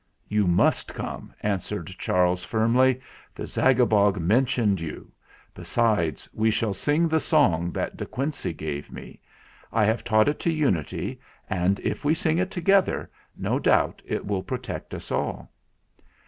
"You 0.27 0.47
must 0.47 0.95
come," 0.95 1.31
answered 1.43 1.85
Charles 1.99 2.43
firmly. 2.43 2.99
"The 3.35 3.45
Zagabog 3.45 4.17
mentioned 4.19 4.81
you. 4.81 5.11
Besides, 5.53 6.27
we 6.33 6.49
shall 6.49 6.73
sing 6.73 7.07
the 7.07 7.19
song 7.19 7.69
that 7.73 7.97
De 7.97 8.07
Quincey 8.07 8.51
gave 8.51 8.91
me. 8.91 9.21
I 9.71 9.85
have 9.85 10.03
taught 10.03 10.27
it 10.27 10.39
to 10.39 10.51
Unity, 10.51 11.21
and, 11.47 11.79
if 11.81 12.03
we 12.03 12.15
sing 12.15 12.39
it 12.39 12.49
together, 12.49 13.11
no 13.37 13.59
doubt 13.59 14.01
it 14.03 14.25
will 14.25 14.41
protect 14.41 14.95
us 14.95 15.11
all." 15.11 15.51